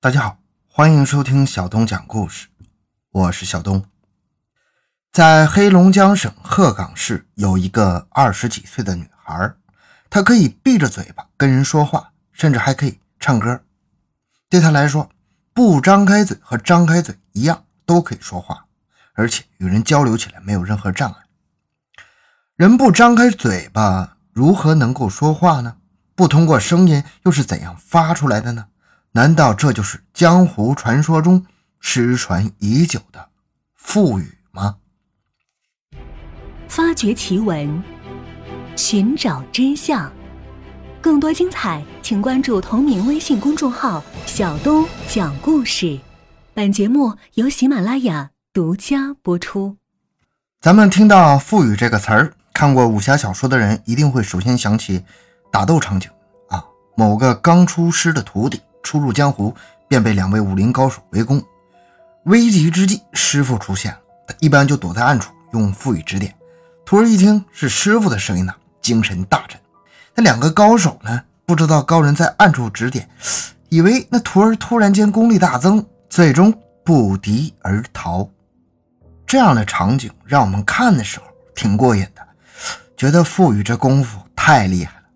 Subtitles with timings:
[0.00, 2.46] 大家好，欢迎收听小东讲故事，
[3.10, 3.84] 我是小东。
[5.10, 9.54] 在黑龙江省鹤岗市有一个二十几岁的女孩，
[10.08, 13.60] 她可以闭着嘴巴跟人说话，甚至还可以唱歌。
[14.48, 15.10] 对她来说，
[15.52, 18.66] 不张开嘴和张开嘴一样，都可以说话，
[19.14, 21.16] 而且与人交流起来没有任何障碍。
[22.54, 25.78] 人不张开嘴巴，如何能够说话呢？
[26.14, 28.68] 不通过声音，又是怎样发出来的呢？
[29.18, 31.44] 难道这就是江湖传说中
[31.80, 33.30] 失传已久的
[33.74, 34.76] 腹语吗？
[36.68, 37.82] 发掘奇闻，
[38.76, 40.08] 寻找真相，
[41.00, 45.98] 更多精彩，请关注同名微信公众号“小东讲故事”。
[46.54, 49.76] 本节目由喜马拉雅独家播出。
[50.60, 55.02] 咱们听到“腹语”这个词儿，看过武侠小说的人一定会首先想起
[55.50, 56.08] 打斗场景
[56.50, 56.64] 啊，
[56.96, 58.60] 某个刚出师的徒弟。
[58.82, 59.54] 初入江湖，
[59.86, 61.42] 便被两位武林高手围攻。
[62.24, 63.98] 危急之际，师傅出现了。
[64.26, 66.34] 他一般就躲在暗处，用腹语指点。
[66.84, 69.58] 徒儿一听是师傅的声音呢，精神大振。
[70.14, 73.08] 那两个高手呢，不知道高人在暗处指点，
[73.68, 76.52] 以为那徒儿突然间功力大增，最终
[76.84, 78.28] 不敌而逃。
[79.26, 82.26] 这样的场景让我们看的时候挺过瘾的，
[82.96, 85.06] 觉得赋予这功夫太厉害了。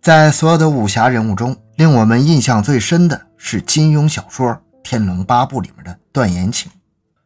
[0.00, 4.48] 在所有的武侠人物中，令我们印象最深的是金庸小说
[4.82, 6.72] 《天龙八部》里面的段延庆。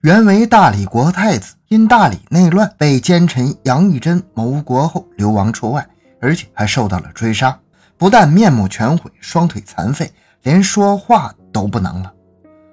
[0.00, 5.86] 原为大理国太子，因大理内乱被奸臣杨义珍谋国后流亡出外，
[6.20, 7.56] 而且还受到了追杀，
[7.96, 12.12] 不但面目全毁，双腿残废，连说话都不能了。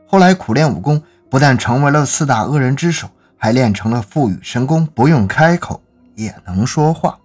[0.07, 5.79] 后来苦练武功，不但成为了四大恶人之首，还练成了腹语神功，不用开口
[6.15, 7.15] 也能说话。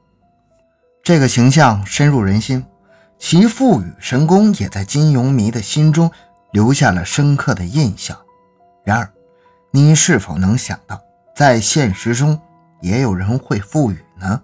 [1.02, 2.62] 这个形象深入人心。
[3.18, 6.10] 其赋予神功也在金庸迷的心中
[6.52, 8.16] 留下了深刻的印象。
[8.84, 9.10] 然而，
[9.70, 11.00] 你是否能想到，
[11.34, 12.38] 在现实中
[12.80, 14.40] 也有人会赋予呢？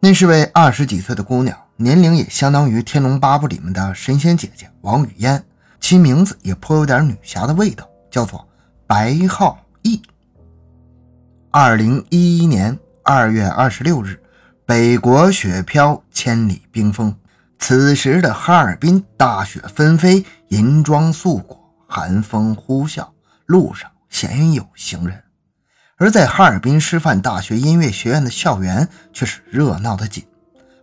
[0.00, 5.42] 那是位二十几岁的姑娘，年龄也相当于《天龙八部》里面的神仙姐姐王语嫣，
[5.80, 8.46] 其名字也颇有点女侠的味道，叫做
[8.86, 10.02] 白浩逸。
[11.50, 14.20] 二零一一年二月二十六日，
[14.66, 17.14] 北国雪飘，千里冰封。
[17.62, 21.56] 此时的哈尔滨，大雪纷飞，银装素裹，
[21.86, 23.06] 寒风呼啸，
[23.46, 25.22] 路上鲜有行人。
[25.96, 30.26] 而在哈尔滨师范大学音乐学院的校园却是热闹的紧，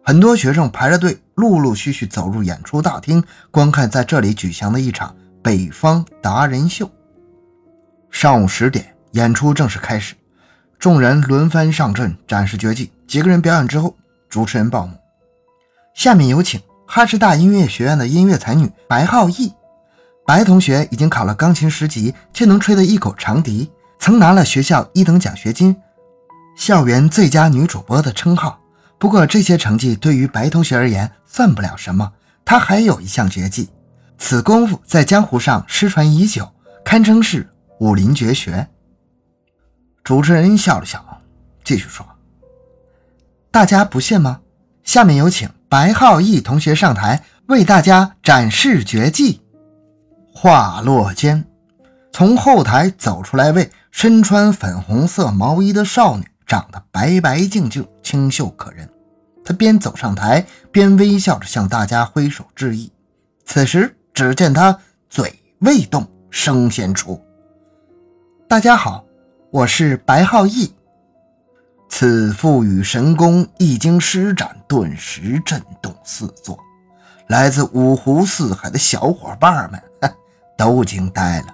[0.05, 5.13] 很多学生排着队，陆陆续续走入演出大厅，观看在这里举行的一场
[5.43, 6.89] 北方达人秀。
[8.09, 10.15] 上午十点，演出正式开始，
[10.79, 12.93] 众人轮番上阵展示绝技。
[13.05, 13.97] 几个人表演之后，
[14.29, 14.95] 主持人报幕，
[15.93, 16.57] 下面有请。
[16.91, 19.53] 哈师大音乐学院的音乐才女白浩毅，
[20.25, 23.69] 白同学已经考了钢琴十级，却能吹得一口长笛，
[23.99, 25.77] 曾拿了学校一等奖学金、
[26.57, 28.59] 校园最佳女主播的称号。
[28.97, 32.11] 不过这些成绩对于白同学而言算不了什么，
[32.43, 33.69] 她还有一项绝技，
[34.17, 36.51] 此功夫在江湖上失传已久，
[36.83, 37.47] 堪称是
[37.79, 38.67] 武林绝学。
[40.03, 41.05] 主持人笑了笑，
[41.63, 42.03] 继续说
[43.51, 44.39] ：“大家不信吗？
[44.83, 49.39] 下面有请。”白浩毅同学上台为大家展示绝技。
[50.33, 51.45] 话落间，
[52.11, 58.89] 从后台走出来位身穿粉红色毛衣的少女，长得白白净净、清秀可人。
[59.45, 62.91] 她边走上台，边微笑着向大家挥手致意。
[63.45, 64.75] 此时，只见她
[65.07, 67.21] 嘴未动，声先出
[68.49, 69.05] ：“大家好，
[69.51, 70.73] 我是白浩毅。”
[71.89, 76.57] 此赋予神功一经施展，顿时震动四座。
[77.27, 79.81] 来自五湖四海的小伙伴们
[80.55, 81.47] 都惊呆了。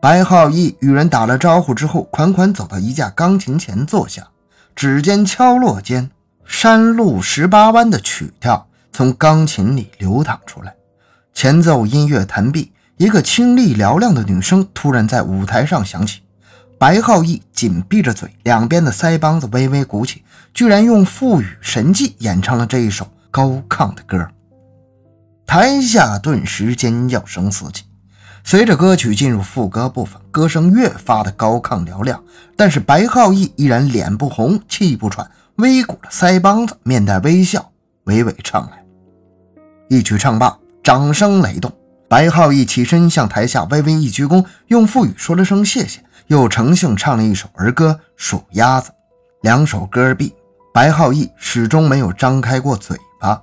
[0.00, 4.26] 白浩逸与人打了招呼之后，款款走到一架钢琴前坐下。
[4.74, 6.10] 指尖敲落间，
[6.44, 10.74] 山路十八弯的曲调从钢琴里流淌出来。
[11.34, 16.21] 前奏音乐弹毕，一个清丽嘹亮的女声突然在舞台上响起。
[16.82, 24.28] 白浩义紧闭着嘴，两边的腮帮子微微鼓起，居然用腹语神技演唱了这一首高亢的歌。
[25.46, 27.84] 台下顿时尖叫声四起。
[28.42, 32.20] 随着歌曲进入副歌部分，歌声越发的高亢嘹亮，
[32.56, 37.70] 但是白浩义依然脸不红，气不喘，微鼓了腮帮子，面带微笑，
[38.06, 38.84] 娓娓唱来。
[39.88, 41.72] 一曲唱罢，掌声雷动。
[42.08, 46.02] 白浩义起身向台下微微一鞠躬，用腹语说了声谢谢。
[46.32, 48.88] 又乘兴唱了一首儿歌《数鸭子》，
[49.42, 50.34] 两首歌毕，
[50.72, 53.38] 白浩义始终没有张开过嘴巴。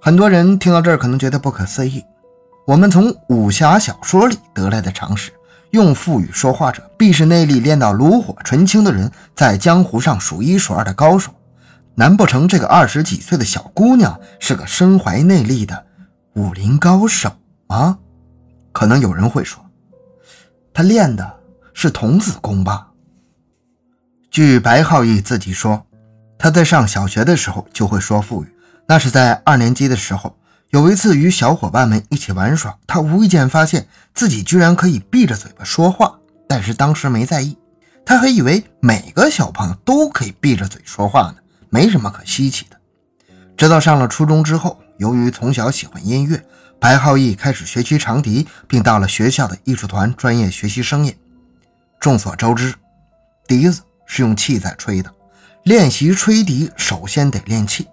[0.00, 2.04] 很多人听到这儿可能觉得不可思议，
[2.64, 5.32] 我们从武侠小说里得来的常识，
[5.72, 11.32] 用腹语说话者必是内力练到炉火纯青的人，在江湖上数一数二的高手。
[11.96, 15.86] 难不成这个二十几岁的小姑娘是个身怀内力的
[16.34, 17.32] 武林高手
[17.66, 17.98] 吗？
[18.70, 19.60] 可能有人会说，
[20.80, 21.38] 他练的
[21.74, 22.88] 是童子功吧？
[24.30, 25.84] 据白浩义自己说，
[26.38, 28.48] 他在上小学的时候就会说腹语，
[28.88, 30.34] 那是在二年级的时候。
[30.70, 36.18] 有一次与小伙伴们一起玩耍，他无意间发现自己居然可以闭着嘴巴说话，
[36.48, 37.58] 但是当时没在意，
[38.06, 41.34] 他还以为每个小朋友都可以闭着嘴说话呢，
[41.68, 42.80] 没什么可稀奇的。
[43.54, 46.42] 直到上了初中之后，由于从小喜欢音乐，
[46.80, 51.14] 白浩义开始学习长笛，并到了学校的艺术团专业学习声音。
[52.00, 52.74] 众所周知，
[53.46, 55.12] 笛子是用气在吹的，
[55.64, 57.86] 练习吹笛首先得练气。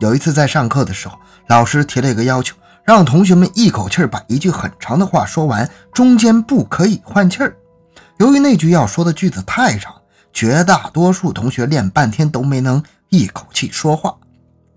[0.00, 1.18] 有一次在上课的时候，
[1.48, 7.56] 老师提了一个要求，让同学们一口气把一句很长的话说完，中间不可以换气儿。
[8.18, 9.94] 由于那句要说的句子太长，
[10.30, 14.14] 绝大多数同学练半天都没能一口气说话。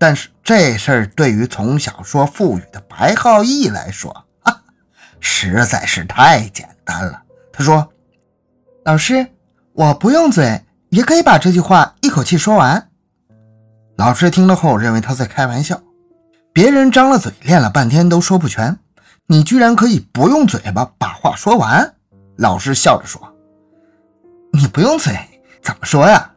[0.06, 4.54] 但是这事儿对于从小说腹语的白浩义来说，啊，
[5.18, 7.22] 实在是太简单了。
[7.50, 7.90] 他说
[8.84, 9.26] ：“老师，
[9.72, 12.90] 我不用嘴也可以把这句话一口气说完。”
[13.96, 15.80] 老师听了后认为他在开玩笑，
[16.52, 18.78] 别人张了嘴练了半天都说不全，
[19.26, 21.94] 你居然可以不用嘴巴把话说完。
[22.36, 23.34] 老师笑着说
[24.52, 25.18] ：“你不用嘴
[25.62, 26.32] 怎么说呀？”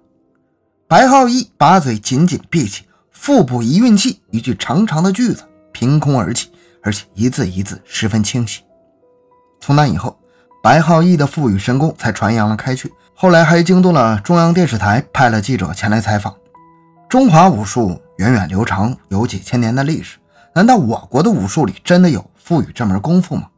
[0.87, 2.86] 白浩一把嘴紧紧闭起，
[3.19, 5.43] 腹部一运气，一句长长的句子
[5.73, 6.49] 凭空而起，
[6.81, 8.61] 而且一字一字十分清晰。
[9.59, 10.17] 从那以后，
[10.63, 16.33] 白浩义的腹语神功才传扬了开去，后来还惊动了中央电视台，派了记者前来采访。
[17.09, 20.19] 中华武术源远流长，有几千年的历史。
[20.53, 23.49] 难道我国的武术里真的有腹语这门功夫吗？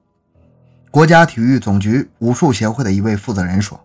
[0.89, 3.79] 国家体育总局武术协会的一位负责人说，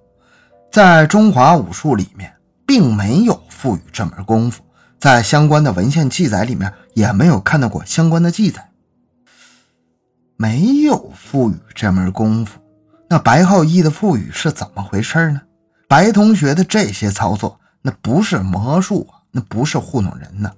[0.73, 2.33] 在中华武术里面
[2.65, 4.63] 并没有腹语这门功夫，
[4.99, 8.71] 在相关的文献记载里面也没有看到过相关的记载。
[10.37, 12.59] 没有腹语这门功夫，
[13.09, 15.41] 那白浩义的腹语是怎么回事呢？
[15.87, 19.23] 白同学的这些操作，那不是魔术啊！
[19.31, 20.51] 那不是糊弄人呢。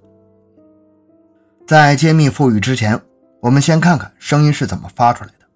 [1.66, 3.00] 在揭秘腹语之前，
[3.40, 5.46] 我们先看看声音是怎么发出来的。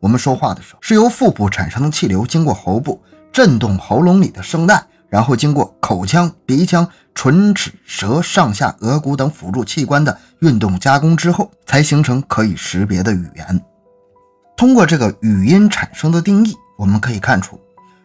[0.00, 3.02] 我们说话的时候，是由腹部产生的气流经过喉部
[3.32, 13.64] 震动喉咙里的声带，然后经过口腔、鼻腔、唇齿舌、上下颌骨等辅助器官的运动加工之后，才形成可以识别的语言。
[14.56, 17.58] 通过这个语音产生的定义，我们可以看出，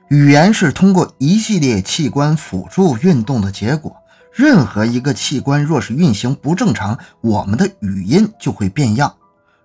[0.10, 3.96] 语言是通过一系列器官辅助运动的结果。
[4.34, 9.16] 任何一个器官若是运行不正常，我们的语音就会变样。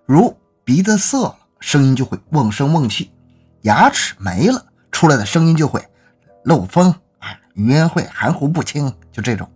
[0.05, 3.09] 如鼻子塞了，声音就会瓮声瓮气；
[3.63, 5.85] 牙齿没了，出来的声音就会
[6.45, 6.95] 漏风，
[7.53, 8.93] 语言会含糊不清。
[9.11, 9.49] 就这种。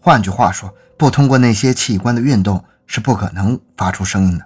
[0.00, 4.44] 换句话说，不通过那些器官的运动是不可能发出声音的。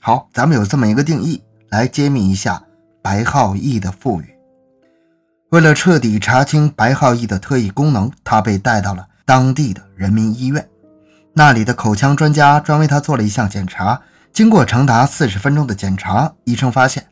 [0.00, 2.62] 好，咱们有这么一个定义，来揭秘一下
[3.02, 4.34] 白浩义的腹语。
[5.50, 10.66] 为了彻底查清白浩义的特异功能，他被带到了当地的人民医院。
[11.34, 14.00] 那里的口腔专家专为他做了一项检查。
[14.32, 17.06] 经过长达四十分钟的检查，医生发现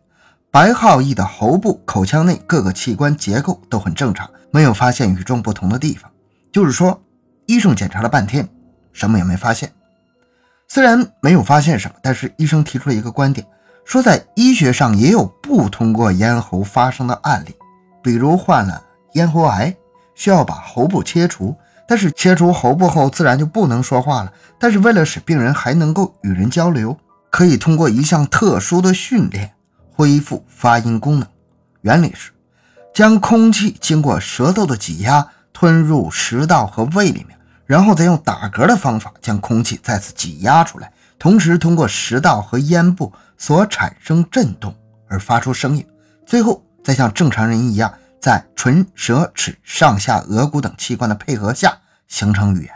[0.52, 6.10] 白浩义的喉部、口腔内各个器官结构都很正常，没有发现与众不同的地方。
[6.50, 7.00] 就是说，
[7.46, 8.48] 医生检查了半天，
[8.92, 9.72] 什么也没发现。
[10.66, 13.46] 虽然没有发现什么，但是医生提出了一个观点，
[13.84, 17.54] 说在医学上也有不通过咽喉发生的案例。
[18.02, 19.72] 比如患了咽喉癌，
[20.16, 21.54] 需要把喉部切除，
[21.86, 24.32] 但是切除喉部后自然就不能说话了。
[24.58, 26.98] 但是为了使病人还能够与人交流，
[27.30, 29.52] 可以通过一项特殊的训练
[30.00, 31.28] 恢复发音功能。
[31.82, 32.30] 原理是
[32.94, 44.74] 将空气经过舌头的挤压吞入食道和胃里面，然后再用打嗝的方法将空气再次挤压出来，同时通过食道和咽部所产生震动
[45.06, 45.86] 而发出声音，
[46.24, 46.64] 最后。
[46.82, 51.78] 再像正常人一样，在唇、舌、齿、上下颚骨等器官的配合下
[52.08, 52.74] 形成语言。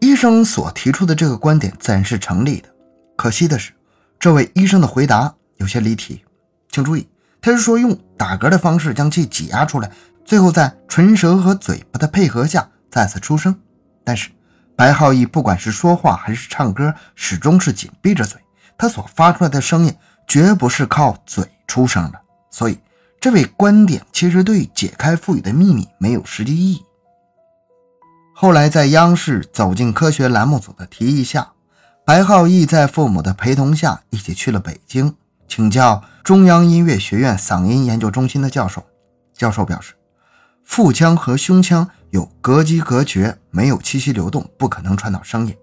[0.00, 2.68] 医生所提出的这个观点自然是成立的。
[3.16, 3.72] 可惜的是，
[4.18, 6.24] 这位医生的回答有些离题。
[6.68, 7.08] 请注意，
[7.40, 9.90] 他是说用打嗝的方式将气挤压出来，
[10.24, 13.54] 最后在唇舌和嘴巴的配合下再次出声。
[14.02, 14.30] 但是
[14.76, 18.40] 白浩义不管是说话还是唱歌，始终是紧闭着嘴，
[18.76, 19.94] 他所发出来的声音
[20.26, 22.20] 绝不是靠嘴出声的。
[22.50, 22.78] 所以，
[23.20, 26.84] 这位观点其实对解开赋予的秘密没有实际意义。
[28.34, 31.52] 后来，在央视《走进科学》栏目组的提议下，
[32.06, 35.14] 白浩义在父母的陪同下一起去了北京，
[35.50, 38.86] 请教中央音乐学院嗓音研究中心的教授。
[39.34, 39.94] 教授表示，
[40.64, 45.56] 腹腔和胸腔有膈肌隔绝，没有气息流动，不可能传导声音。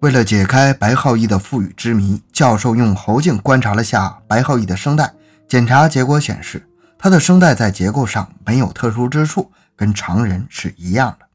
[0.00, 5.14] 为了解开白浩义的腹语之谜，教授用喉镜观察了下白浩义的声带，
[5.46, 6.68] 检查结果显示，
[6.98, 11.26] 他的声带在结构上没有特殊之处，跟常人是一样的。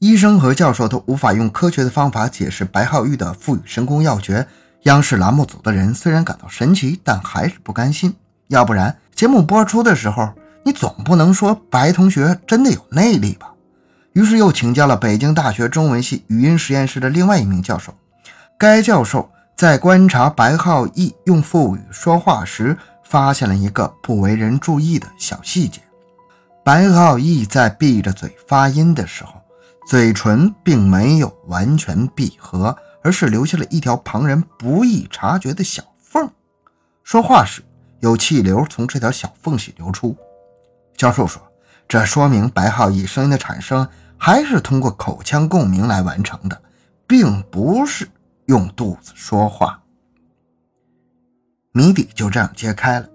[0.00, 4.48] 医生和教授都无法用科学的方法解释白浩玉的腹语神功要诀。
[4.84, 8.14] 央视栏目组的人虽然感到神奇，但还是不甘心。
[8.48, 10.30] 要不然，节目播出的时候，
[10.64, 13.52] 你总不能说白同学真的有内力吧？
[14.14, 17.94] 于是又请教了北京大学中文系语音实验室的另外一名教授。
[18.58, 25.80] 该教授在观察白浩义用腹语说话时，发现了一个不为人注意的小细节：
[26.64, 29.34] 白浩义在闭着嘴发音的时候，
[29.86, 36.30] 嘴唇并没有完全闭合，而是留下了一条旁人不易察觉的小缝。
[37.02, 37.62] 说话时，
[38.00, 40.16] 有气流从这条小缝隙流出。
[40.96, 41.42] 教授说，
[41.88, 43.88] 这说明白浩义声音的产生。
[44.22, 46.60] 还是通过口腔共鸣来完成的，
[47.06, 48.06] 并不是
[48.44, 49.82] 用肚子说话。
[51.72, 53.08] 谜底就这样揭开了。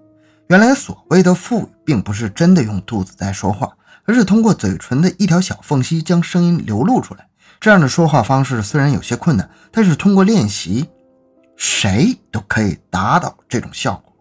[0.48, 7.28] 原来所谓的腹语，并不是真的用肚子在说话，而是通过嘴唇的一条小缝隙将声音流露出来。
[7.60, 10.88] 这样的说话方式虽然有些困难，但是通过练习，
[11.56, 14.12] 谁都可以达到这种效果。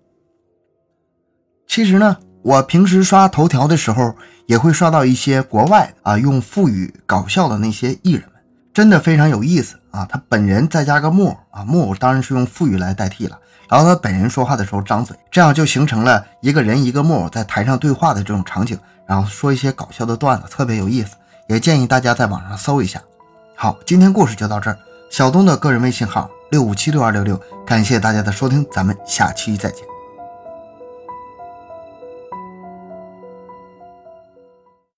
[1.67, 2.17] 其实呢。
[2.45, 4.15] 我平时刷头条的时候，
[4.45, 8.33] 也会刷到一些国外啊用腹语搞笑的那些艺人们，
[8.71, 10.05] 真的非常有意思啊。
[10.05, 13.39] 他本人再加个木偶啊，木偶当然是用腹语来代替了。
[13.67, 18.77] 然后他本人说话的时候张嘴，这样就形成了一个人一个木偶在台上对话的这种场景，
[19.07, 21.15] 然后说一些搞笑的段子，特别有意思。
[21.49, 23.01] 也建议大家在网上搜一下。
[23.57, 24.77] 好，今天故事就到这儿。
[25.09, 29.94] 小东的个人微信号六五七六二六六，感谢大家的收听，咱们下期再见。